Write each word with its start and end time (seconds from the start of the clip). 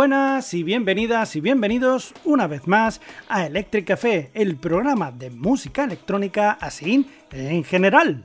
Buenas 0.00 0.54
y 0.54 0.62
bienvenidas 0.62 1.36
y 1.36 1.42
bienvenidos 1.42 2.14
una 2.24 2.46
vez 2.46 2.66
más 2.66 3.02
a 3.28 3.44
Electric 3.44 3.86
Café, 3.86 4.30
el 4.32 4.56
programa 4.56 5.12
de 5.12 5.28
música 5.28 5.84
electrónica 5.84 6.52
así 6.52 7.06
en 7.30 7.64
general. 7.64 8.24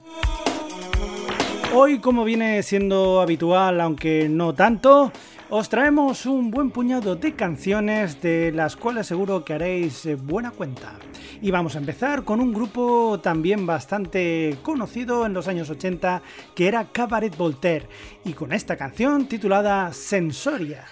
Hoy, 1.73 1.99
como 1.99 2.23
viene 2.23 2.63
siendo 2.63 3.19
habitual, 3.19 3.81
aunque 3.81 4.29
no 4.29 4.55
tanto, 4.55 5.11
os 5.49 5.67
traemos 5.67 6.25
un 6.25 6.49
buen 6.49 6.71
puñado 6.71 7.17
de 7.17 7.33
canciones 7.33 8.21
de 8.21 8.53
las 8.53 8.77
cuales 8.77 9.05
seguro 9.07 9.43
que 9.43 9.53
haréis 9.53 10.05
eh, 10.05 10.15
buena 10.15 10.51
cuenta. 10.51 10.93
Y 11.41 11.51
vamos 11.51 11.75
a 11.75 11.79
empezar 11.79 12.23
con 12.23 12.39
un 12.39 12.53
grupo 12.53 13.19
también 13.21 13.65
bastante 13.65 14.57
conocido 14.63 15.25
en 15.25 15.33
los 15.33 15.49
años 15.49 15.69
80 15.69 16.21
que 16.55 16.69
era 16.69 16.85
Cabaret 16.85 17.35
Voltaire 17.35 17.89
y 18.23 18.31
con 18.31 18.53
esta 18.53 18.77
canción 18.77 19.27
titulada 19.27 19.91
Sensoria. 19.91 20.85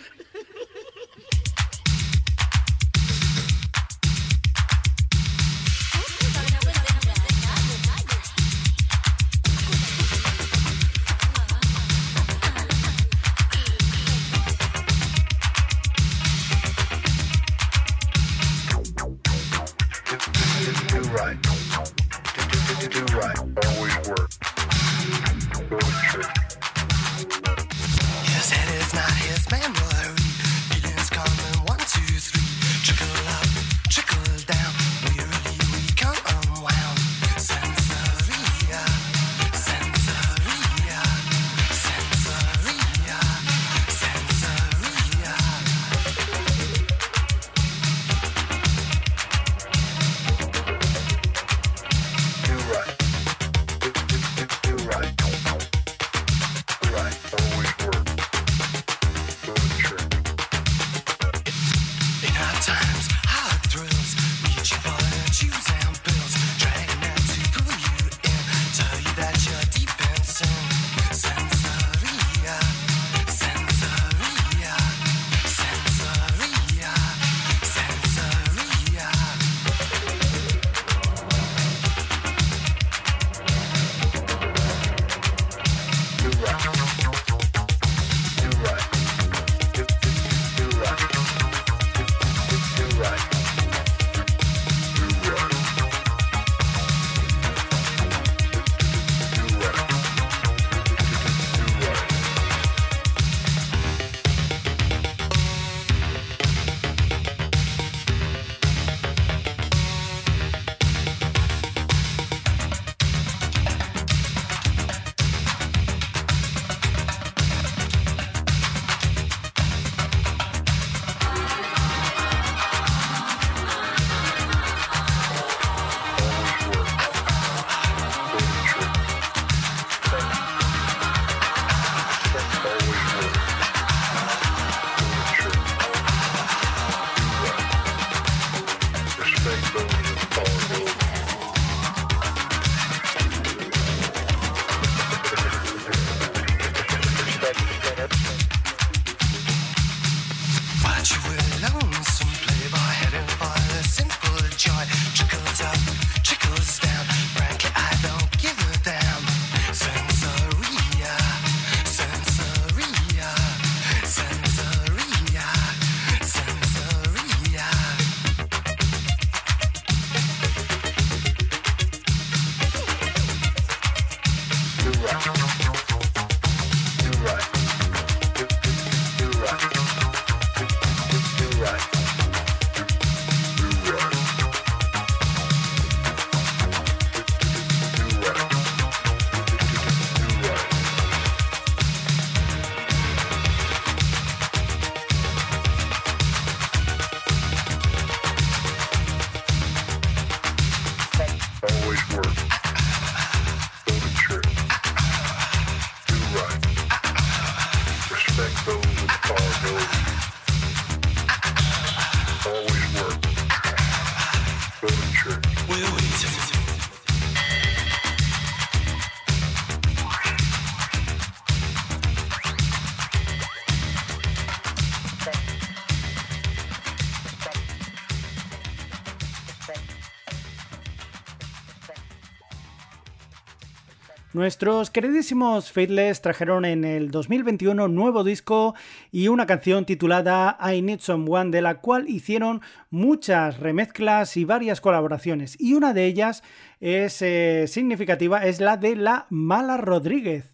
Nuestros 234.44 234.92
queridísimos 234.92 235.72
Faithless 235.72 236.22
trajeron 236.22 236.66
en 236.66 236.84
el 236.84 237.12
2021 237.12 237.88
nuevo 237.88 238.26
disco 238.26 238.76
y 239.10 239.30
una 239.30 239.46
canción 239.46 239.86
titulada 239.86 240.58
I 240.60 240.82
Need 240.82 241.00
Someone, 241.00 241.50
de 241.50 241.62
la 241.62 241.76
cual 241.80 242.10
hicieron 242.10 242.60
muchas 242.90 243.62
remezclas 243.62 244.36
y 244.36 244.44
varias 244.44 244.82
colaboraciones. 244.82 245.56
Y 245.62 245.76
una 245.76 245.94
de 245.94 246.08
ellas 246.08 246.44
es 246.82 247.22
eh, 247.22 247.68
significativa, 247.70 248.46
es 248.46 248.60
la 248.60 248.76
de 248.76 248.98
la 248.98 249.28
Mala 249.30 249.78
Rodríguez, 249.78 250.54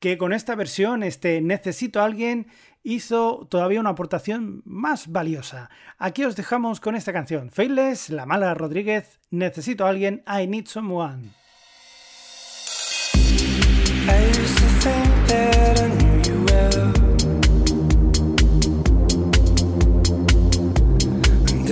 que 0.00 0.18
con 0.18 0.32
esta 0.32 0.56
versión, 0.56 1.04
este 1.04 1.40
Necesito 1.40 2.00
a 2.00 2.06
alguien, 2.06 2.48
hizo 2.82 3.46
todavía 3.48 3.78
una 3.78 3.90
aportación 3.90 4.62
más 4.64 5.12
valiosa. 5.12 5.70
Aquí 5.96 6.24
os 6.24 6.34
dejamos 6.34 6.80
con 6.80 6.96
esta 6.96 7.12
canción. 7.12 7.52
Faithless, 7.52 8.10
la 8.10 8.26
Mala 8.26 8.52
Rodríguez, 8.54 9.20
Necesito 9.30 9.86
a 9.86 9.90
alguien, 9.90 10.24
I 10.26 10.48
Need 10.48 10.66
Someone. 10.66 11.37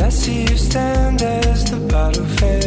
I 0.06 0.08
see 0.08 0.43
you 0.43 0.56
stand 0.56 1.20
as 1.20 1.69
the 1.69 1.79
battlefield. 1.88 2.66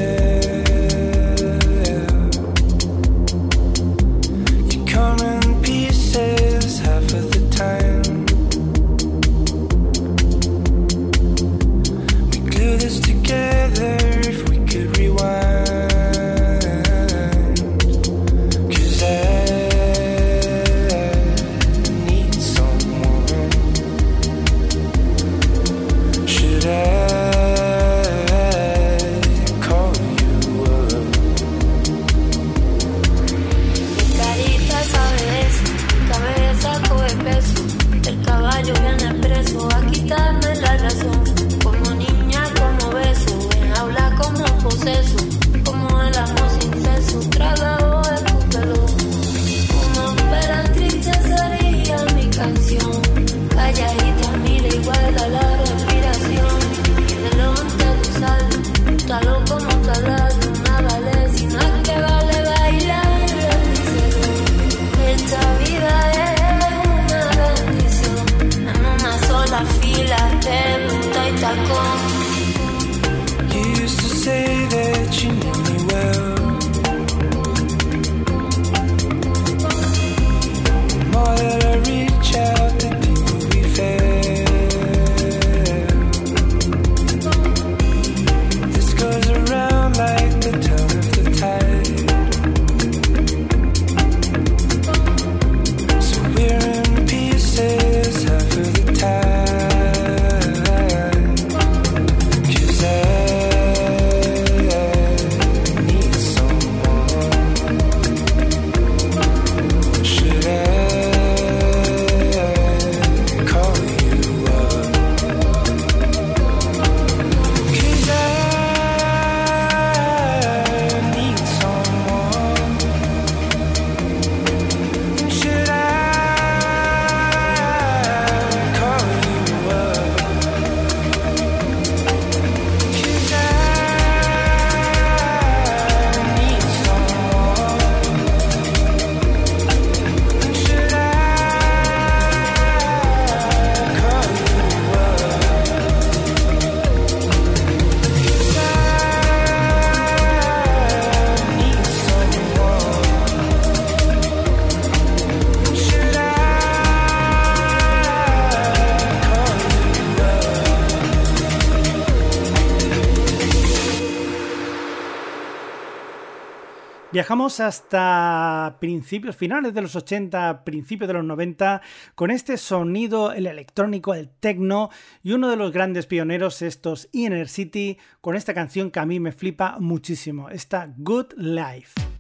Viajamos 167.19 167.60
hasta 167.60 168.77
principios, 168.80 169.36
finales 169.36 169.74
de 169.74 169.81
los 169.81 169.94
80, 169.94 170.63
principios 170.63 171.10
de 171.10 171.16
los 171.16 171.25
90, 171.25 171.81
con 172.16 172.31
este 172.31 172.56
sonido, 172.56 173.33
el 173.33 173.45
electrónico, 173.45 174.13
el 174.13 174.30
techno, 174.30 174.89
y 175.21 175.33
uno 175.33 175.50
de 175.50 175.57
los 175.57 175.74
grandes 175.74 176.06
pioneros, 176.06 176.62
estos 176.62 177.10
Inner 177.12 177.50
City, 177.50 177.98
con 178.21 178.38
esta 178.38 178.54
canción 178.54 178.89
que 178.89 179.01
a 179.01 179.06
mí 179.06 179.19
me 179.19 179.33
flipa 179.33 179.80
muchísimo, 179.81 180.50
esta 180.50 180.94
Good 180.98 181.33
Life. 181.36 182.19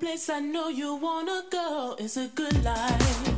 Place 0.00 0.28
I 0.28 0.40
know 0.40 0.68
you 0.68 0.96
wanna 0.96 1.42
go. 1.50 1.96
It's 1.98 2.16
a 2.16 2.28
good 2.28 2.64
life. 2.64 3.33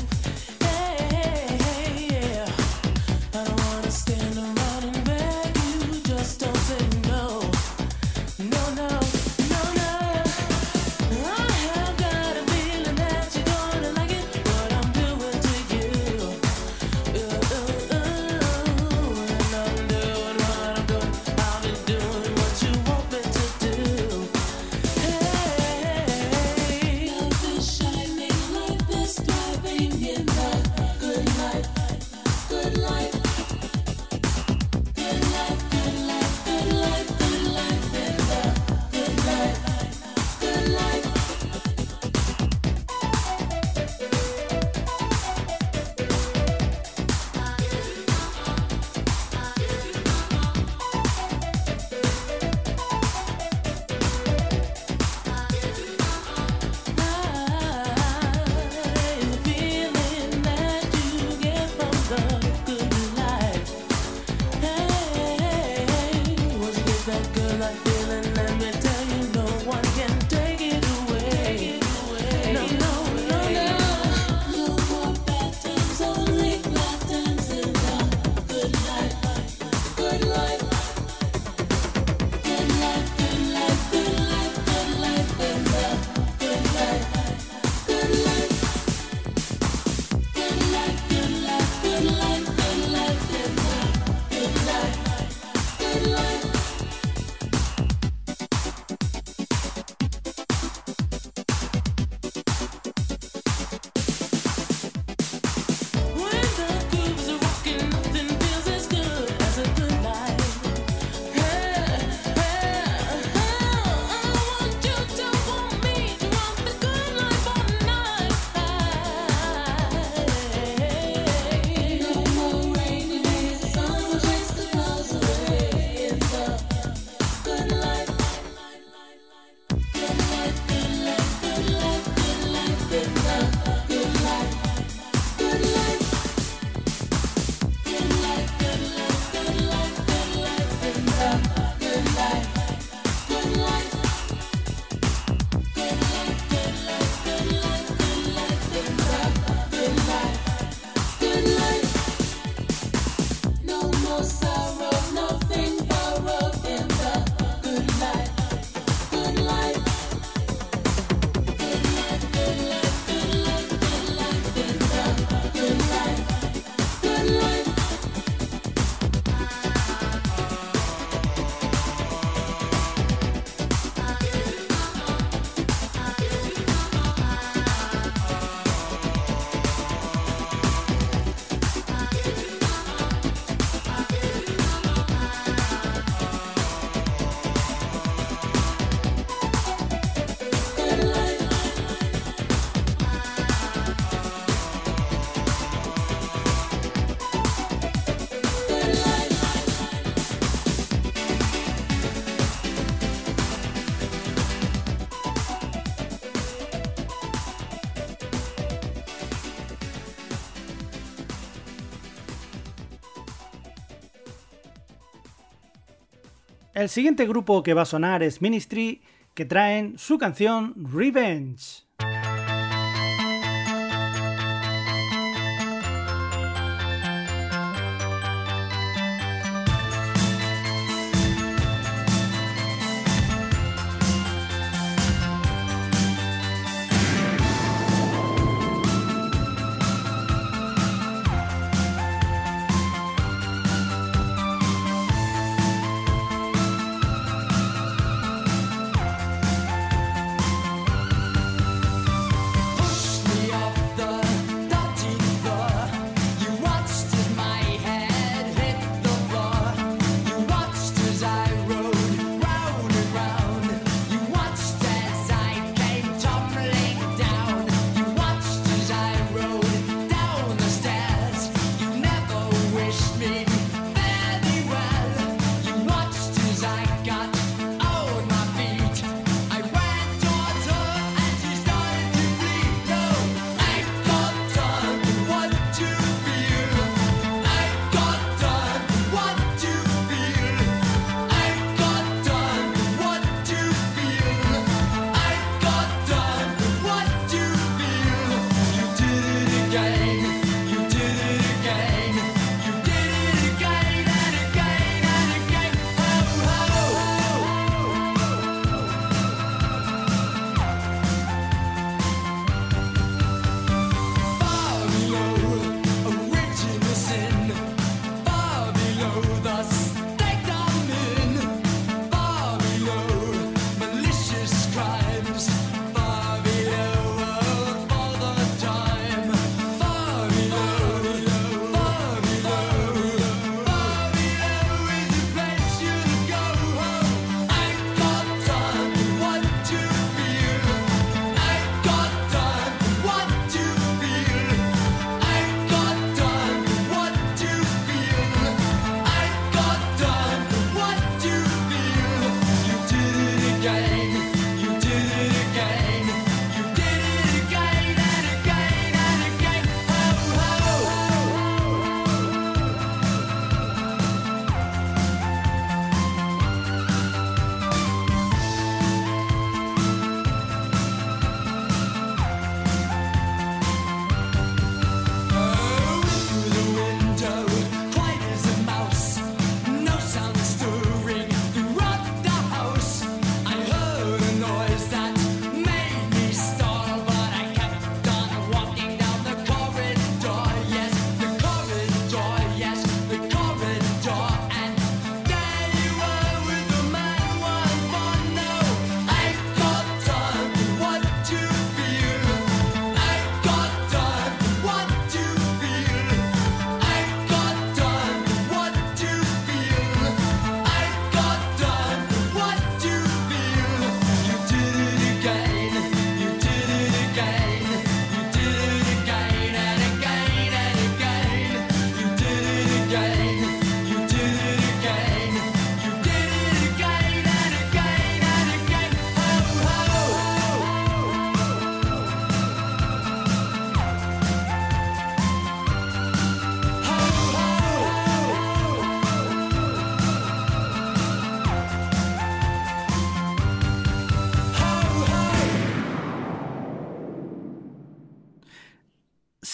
El 216.87 216.91
siguiente 216.91 217.27
grupo 217.27 217.65
que 217.65 217.75
va 217.75 217.83
a 217.83 217.85
sonar 217.85 218.23
es 218.23 218.41
Ministry, 218.41 219.03
que 219.35 219.45
traen 219.45 219.99
su 219.99 220.19
canción 220.19 220.73
Revenge. 220.77 221.85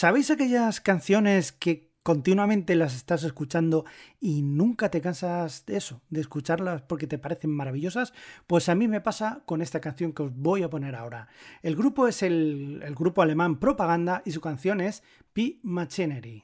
¿Sabéis 0.02 0.32
aquellas 0.32 0.80
canciones 0.80 1.52
que 1.52 1.92
continuamente 2.02 2.74
las 2.74 2.96
estás 2.96 3.22
escuchando 3.22 3.84
y 4.18 4.42
nunca 4.42 4.90
te 4.90 5.00
cansas 5.00 5.64
de 5.64 5.76
eso, 5.76 6.02
de 6.10 6.20
escucharlas 6.20 6.82
porque 6.82 7.06
te 7.06 7.18
parecen 7.18 7.52
maravillosas? 7.52 8.12
Pues 8.48 8.68
a 8.68 8.74
mí 8.74 8.88
me 8.88 9.00
pasa 9.00 9.44
con 9.46 9.62
esta 9.62 9.80
canción 9.80 10.12
que 10.12 10.24
os 10.24 10.34
voy 10.34 10.64
a 10.64 10.70
poner 10.70 10.96
ahora. 10.96 11.28
El 11.62 11.76
grupo 11.76 12.08
es 12.08 12.24
el, 12.24 12.82
grupo 12.98 13.22
alemán 13.22 13.60
Propaganda 13.60 14.22
y 14.24 14.32
su 14.32 14.40
canción 14.40 14.80
es 14.80 15.04
P 15.32 15.60
Machinery. 15.62 16.42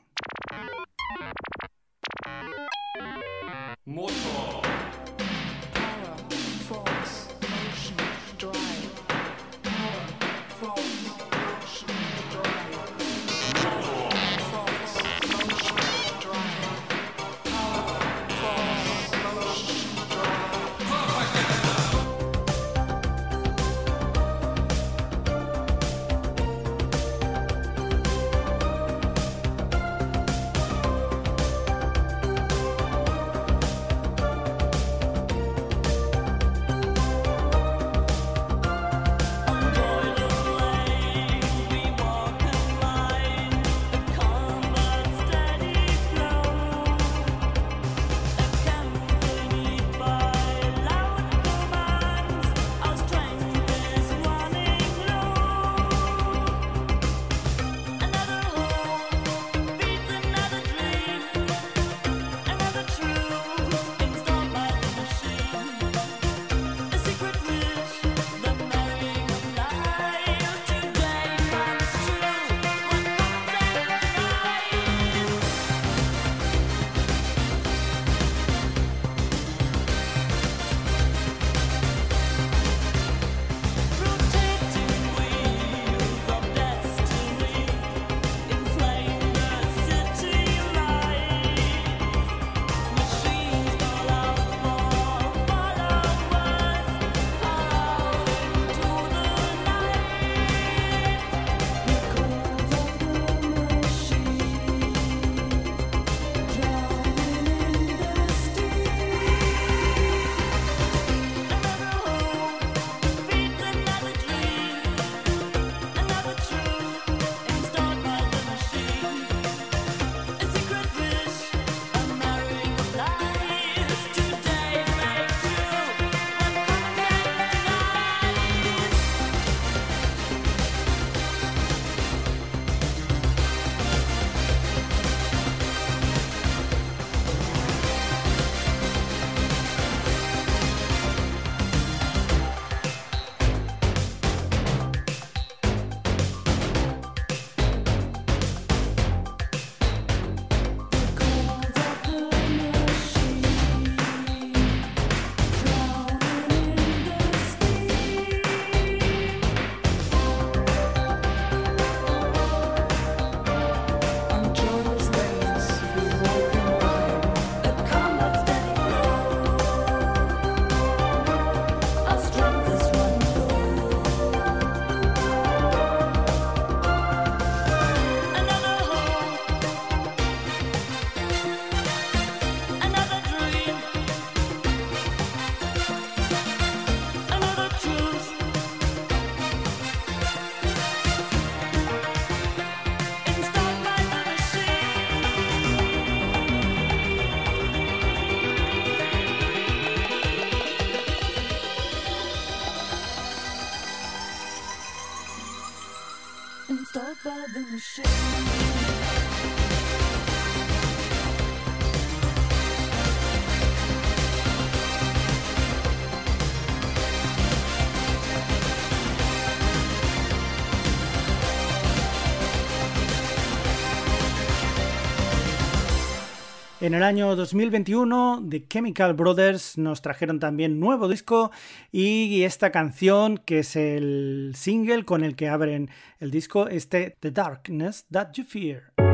En 226.81 226.95
el 226.95 227.03
año 227.03 227.35
2021, 227.35 228.47
The 228.49 228.69
Chemical 228.69 229.14
Brothers 229.14 229.77
nos 229.79 230.01
trajeron 230.01 230.38
también 230.38 230.79
nuevo 230.79 231.09
disco 231.09 231.51
y 231.91 232.45
esta 232.45 232.71
canción, 232.71 233.38
que 233.38 233.61
es 233.61 233.75
el 233.75 234.53
single 234.55 235.05
con 235.05 235.25
el 235.25 235.35
que 235.35 235.49
abren 235.49 235.91
el 236.21 236.31
disco, 236.31 236.69
este 236.69 237.17
The 237.19 237.33
Darkness 237.33 238.07
That 238.12 238.31
You 238.35 238.45
Fear. 238.45 239.08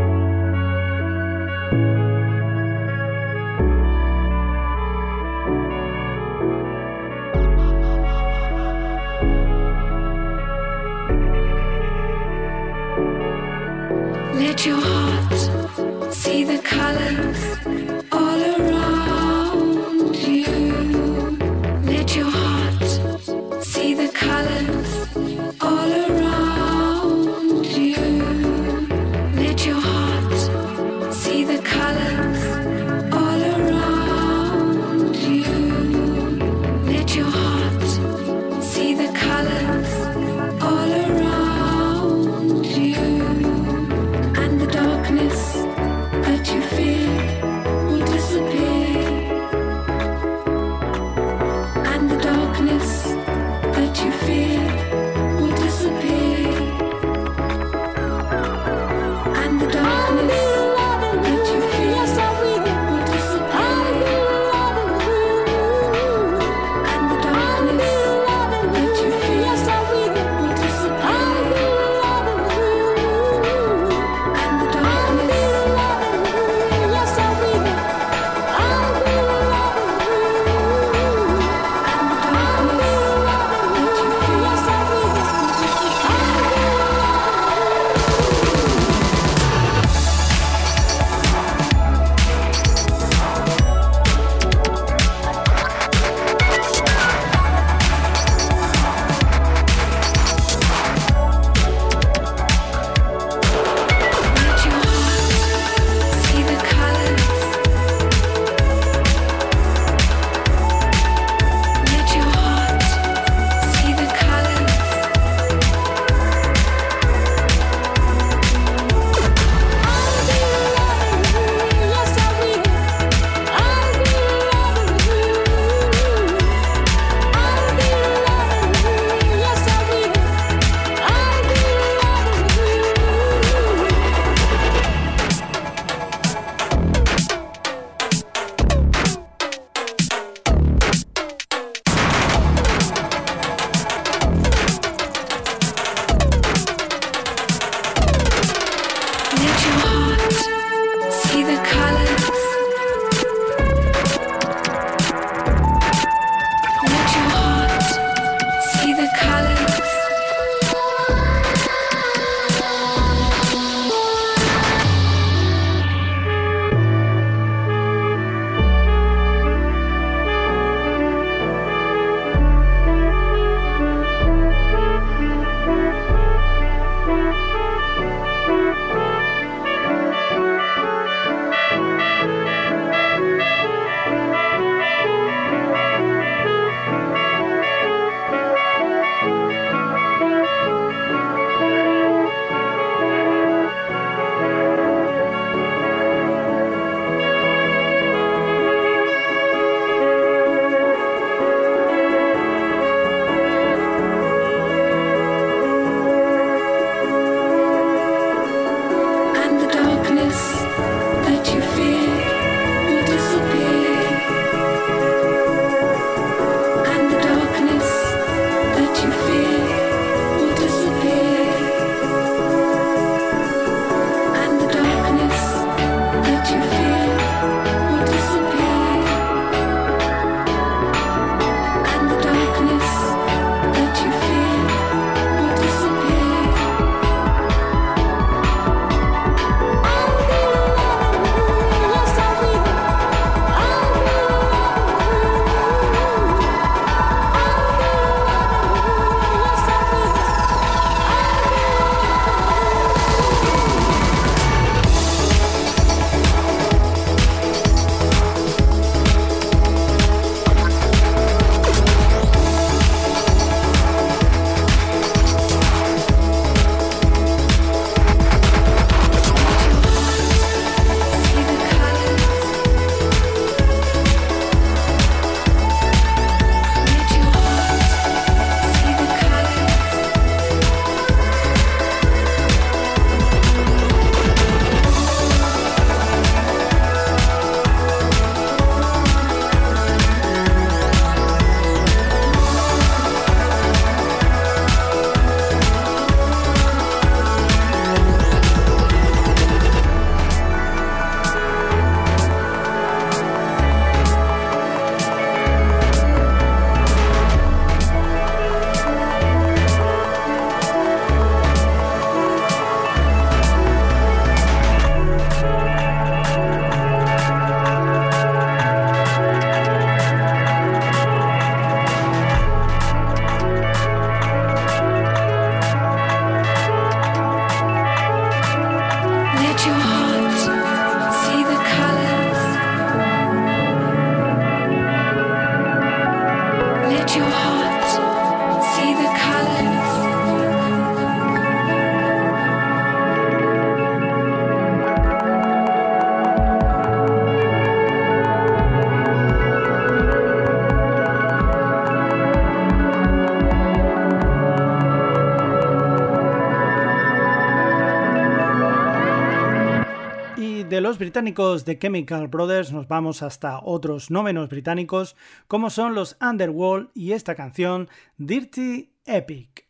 británicos 360.98 361.64
de 361.64 361.78
Chemical 361.78 362.28
Brothers 362.28 362.72
nos 362.72 362.88
vamos 362.88 363.22
hasta 363.22 363.60
otros 363.62 364.10
no 364.10 364.22
menos 364.22 364.48
británicos 364.48 365.16
como 365.48 365.70
son 365.70 365.94
los 365.94 366.16
Underworld 366.20 366.90
y 366.94 367.12
esta 367.12 367.34
canción 367.34 367.88
Dirty 368.18 368.90
Epic. 369.04 369.63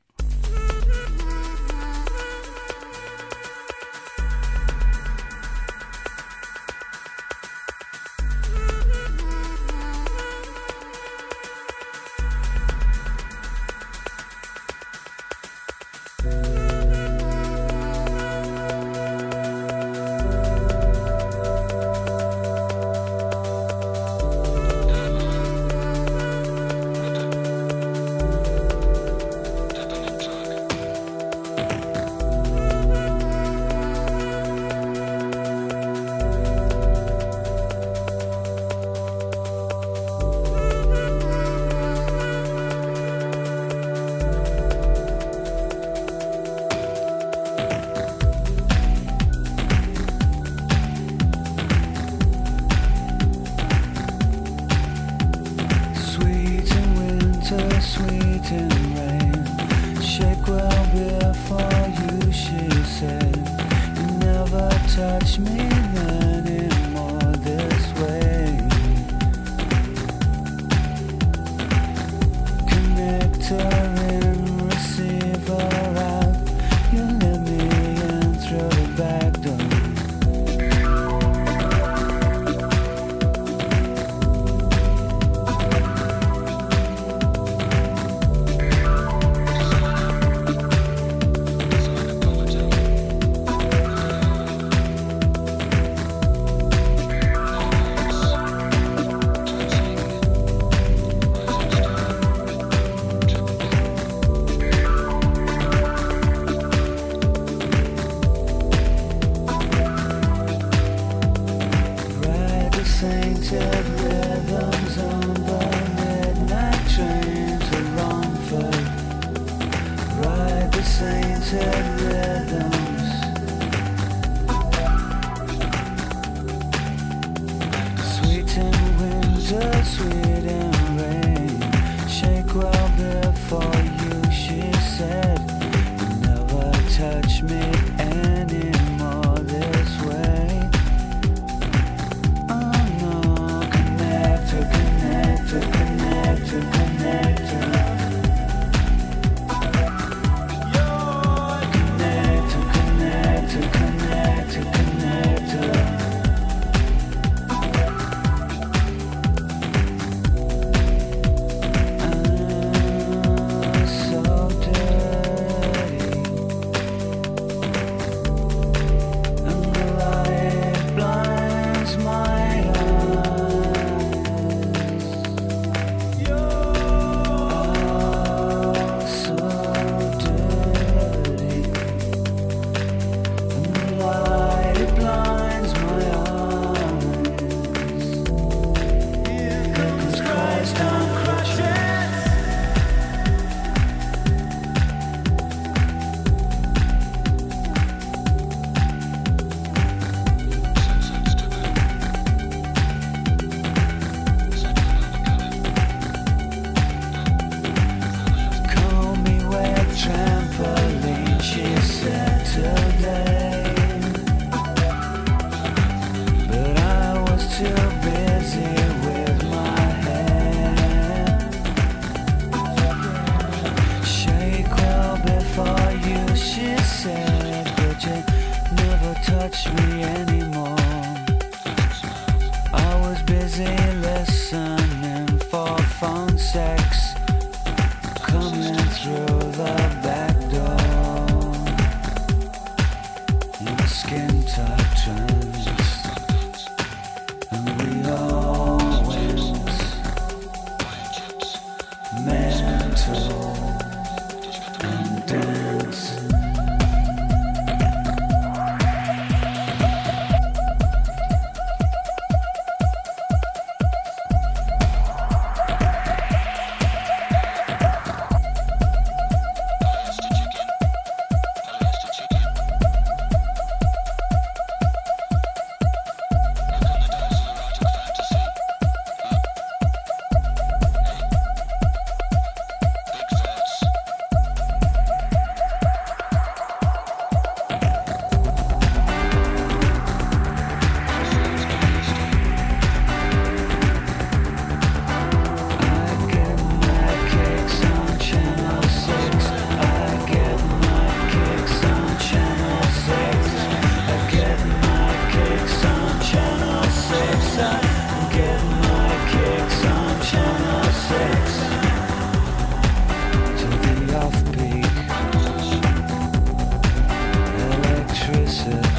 places 318.44 318.93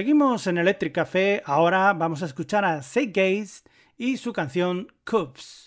Seguimos 0.00 0.46
en 0.46 0.56
Electric 0.56 0.94
Café, 0.94 1.42
ahora 1.44 1.92
vamos 1.92 2.22
a 2.22 2.24
escuchar 2.24 2.64
a 2.64 2.82
Seth 2.82 3.08
Gates 3.08 3.64
y 3.98 4.16
su 4.16 4.32
canción 4.32 4.90
Cubs. 5.04 5.59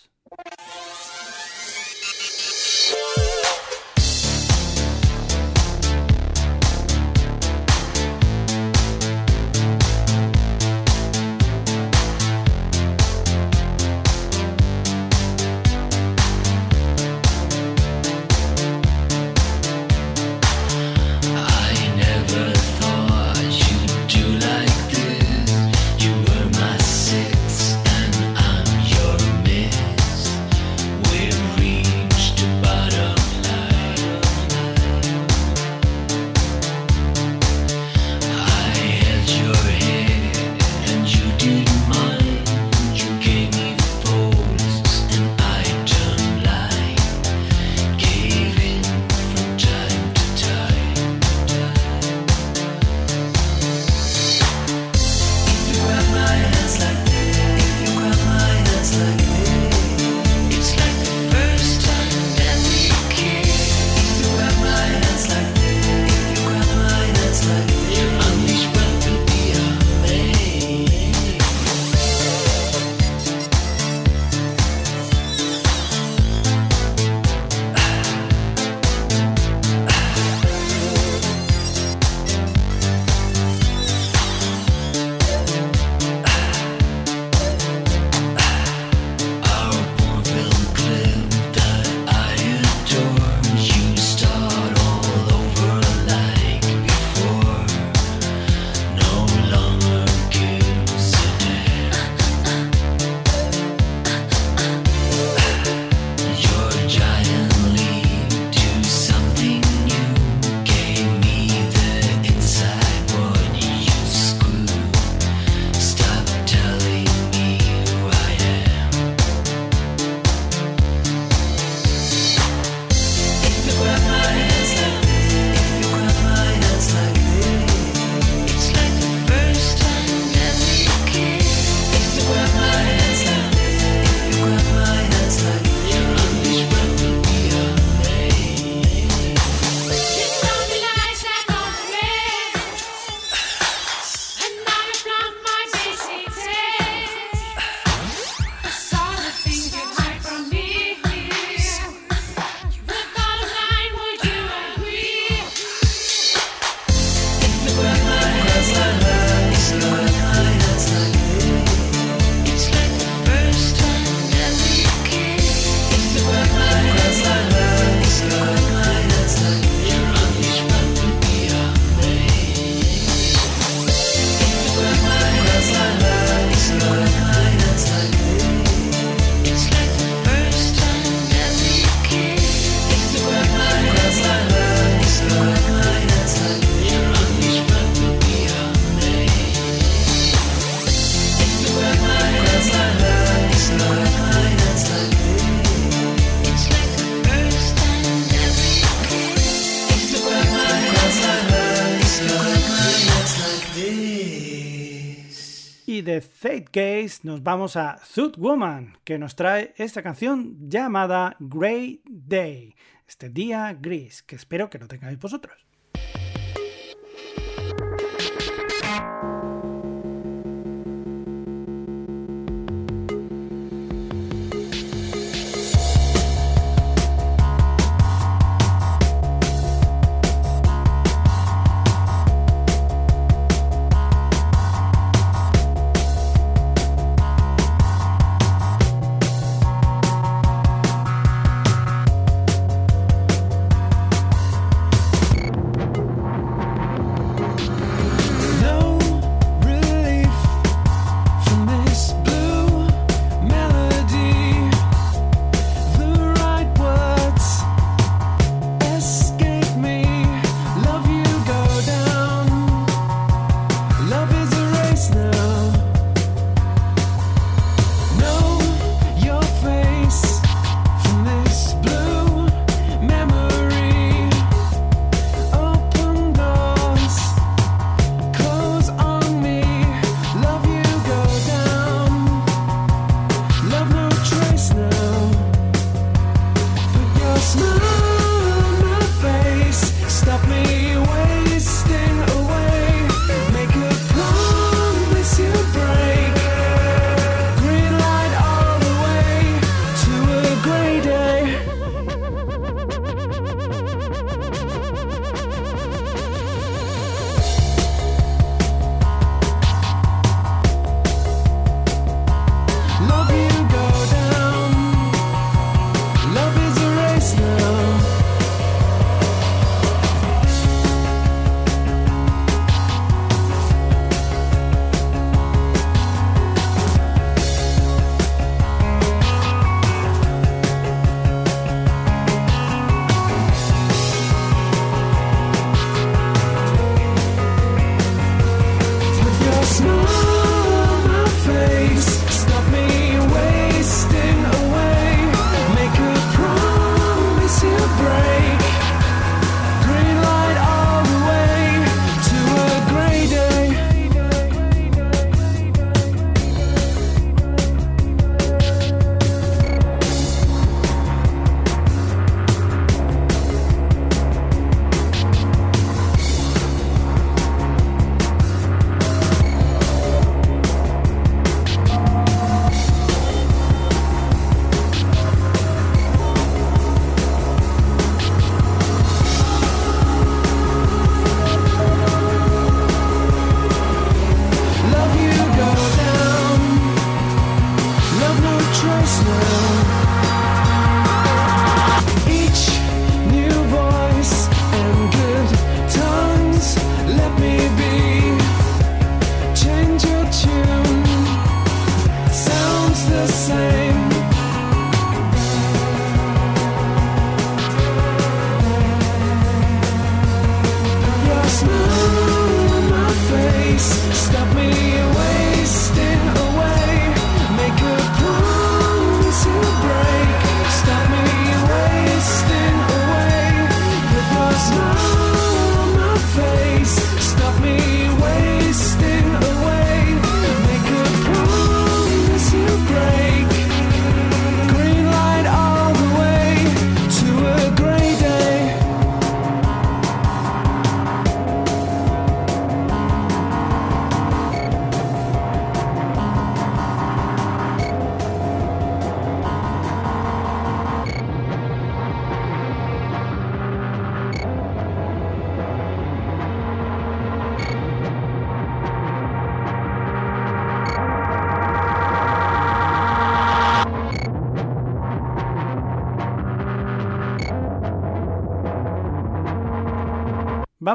vamos 207.44 207.76
a 207.76 207.98
Zoot 207.98 208.38
Woman, 208.38 208.96
que 209.04 209.18
nos 209.18 209.36
trae 209.36 209.74
esta 209.76 210.02
canción 210.02 210.56
llamada 210.70 211.36
Grey 211.38 212.00
Day, 212.06 212.74
este 213.06 213.28
día 213.28 213.76
gris, 213.78 214.22
que 214.22 214.34
espero 214.34 214.70
que 214.70 214.78
lo 214.78 214.88
tengáis 214.88 215.18
vosotros. 215.18 215.66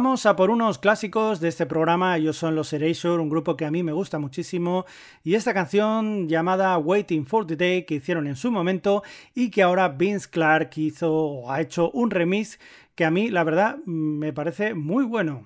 Vamos 0.10 0.26
a 0.26 0.36
por 0.36 0.50
unos 0.50 0.80
clásicos 0.80 1.40
de 1.40 1.50
este 1.50 1.68
programa. 1.68 2.18
Ellos 2.18 2.36
son 2.36 2.56
los 2.56 2.74
Erasure, 2.74 3.22
un 3.22 3.30
grupo 3.30 3.56
que 3.56 3.66
a 3.66 3.70
mí 3.70 3.84
me 3.84 3.92
gusta 3.92 4.18
muchísimo. 4.18 4.88
Y 5.24 5.36
esta 5.36 5.54
canción 5.54 6.28
llamada 6.28 6.76
Waiting 6.80 7.28
for 7.28 7.46
the 7.46 7.56
Day 7.56 7.86
que 7.86 7.94
hicieron 7.94 8.26
en 8.26 8.36
su 8.36 8.50
momento 8.50 9.04
y 9.36 9.52
que 9.52 9.62
ahora 9.62 9.88
Vince 9.90 10.28
Clark 10.28 10.72
hizo 10.78 11.14
o 11.14 11.52
ha 11.52 11.62
hecho 11.62 11.92
un 11.92 12.10
remix 12.10 12.60
que 12.96 13.06
a 13.06 13.12
mí, 13.12 13.30
la 13.30 13.44
verdad, 13.44 13.78
me 13.86 14.34
parece 14.34 14.74
muy 14.74 15.06
bueno. 15.06 15.44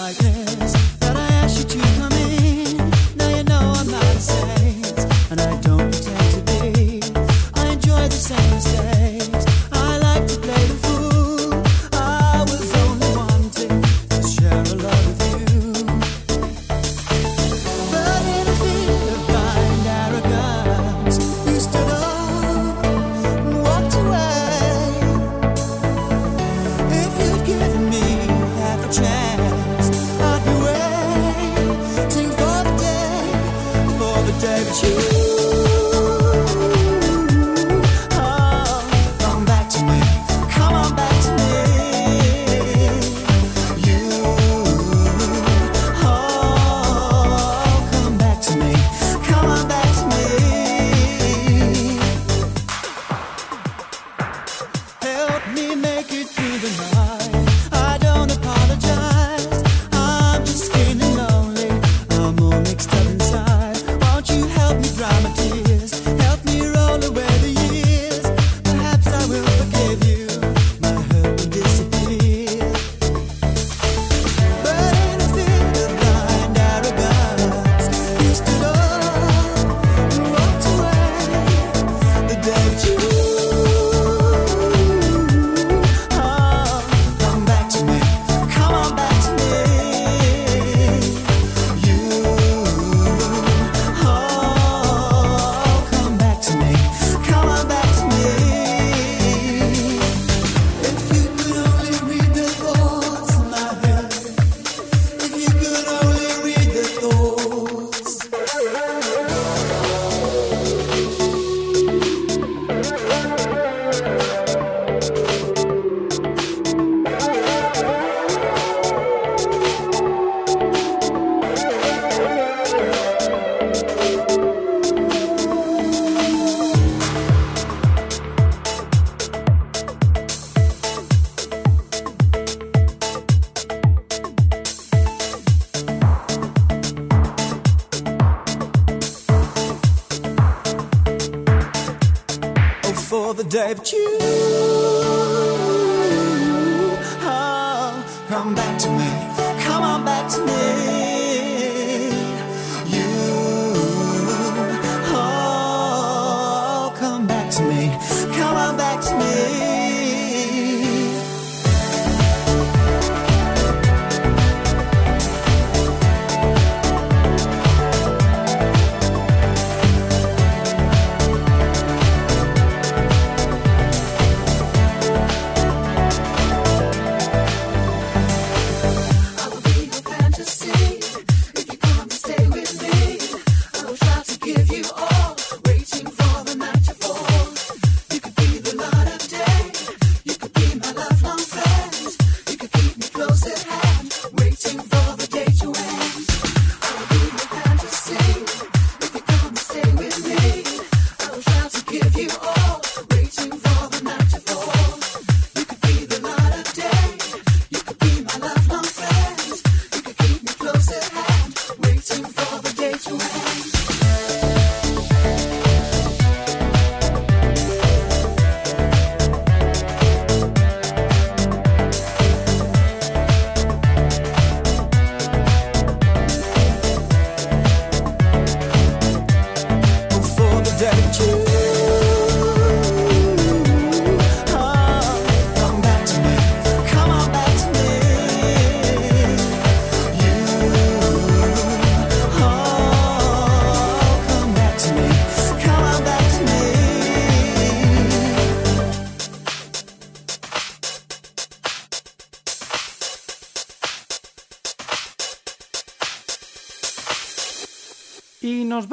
like 0.00 0.16
this. 0.16 0.49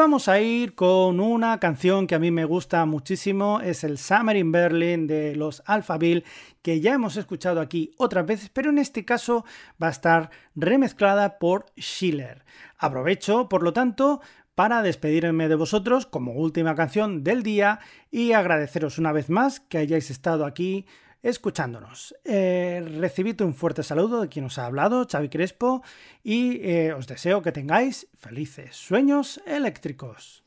vamos 0.07 0.29
a 0.29 0.39
ir 0.39 0.73
con 0.73 1.19
una 1.19 1.59
canción 1.59 2.07
que 2.07 2.15
a 2.15 2.19
mí 2.19 2.31
me 2.31 2.45
gusta 2.45 2.85
muchísimo, 2.85 3.59
es 3.59 3.83
el 3.83 3.97
Summer 3.97 4.37
in 4.37 4.53
Berlin 4.53 5.05
de 5.05 5.35
los 5.35 5.61
Alphaville, 5.65 6.23
que 6.61 6.79
ya 6.79 6.93
hemos 6.93 7.17
escuchado 7.17 7.59
aquí 7.59 7.91
otras 7.97 8.25
veces, 8.25 8.47
pero 8.47 8.69
en 8.69 8.77
este 8.77 9.03
caso 9.03 9.43
va 9.83 9.87
a 9.87 9.91
estar 9.91 10.29
remezclada 10.55 11.39
por 11.39 11.65
Schiller. 11.77 12.45
Aprovecho, 12.77 13.49
por 13.49 13.63
lo 13.63 13.73
tanto, 13.73 14.21
para 14.55 14.81
despedirme 14.81 15.49
de 15.49 15.55
vosotros 15.55 16.05
como 16.05 16.31
última 16.31 16.73
canción 16.73 17.25
del 17.25 17.43
día 17.43 17.79
y 18.09 18.31
agradeceros 18.31 18.99
una 18.99 19.11
vez 19.11 19.29
más 19.29 19.59
que 19.59 19.77
hayáis 19.77 20.09
estado 20.09 20.45
aquí 20.45 20.85
escuchándonos. 21.29 22.15
Eh, 22.23 22.83
recibid 22.99 23.41
un 23.41 23.53
fuerte 23.53 23.83
saludo 23.83 24.21
de 24.21 24.29
quien 24.29 24.45
os 24.45 24.57
ha 24.57 24.65
hablado, 24.65 25.05
Xavi 25.09 25.29
Crespo, 25.29 25.83
y 26.23 26.59
eh, 26.63 26.93
os 26.93 27.07
deseo 27.07 27.41
que 27.41 27.51
tengáis 27.51 28.07
felices 28.15 28.75
sueños 28.75 29.41
eléctricos. 29.45 30.43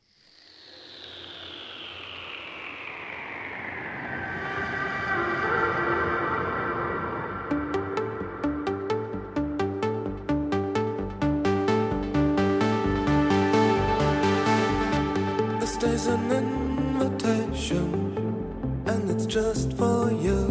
and 18.91 19.09
it's 19.09 19.25
just 19.25 19.71
for 19.73 20.11
you. 20.11 20.41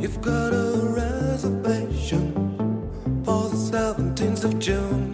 You've 0.00 0.20
got 0.22 0.50
a 0.54 0.70
reservation 1.02 2.24
for 3.24 3.42
the 3.50 3.60
17th 3.72 4.44
of 4.44 4.58
June. 4.58 5.04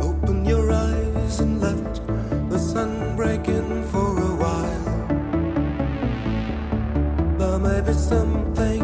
Open 0.00 0.44
your 0.44 0.72
eyes 0.72 1.40
and 1.40 1.60
let 1.60 1.94
the 2.50 2.58
sun 2.58 3.16
break 3.16 3.48
in 3.48 3.68
for 3.92 4.10
a 4.30 4.32
while. 4.42 4.86
There 7.38 7.58
may 7.58 7.80
be 7.80 7.92
something. 7.92 8.75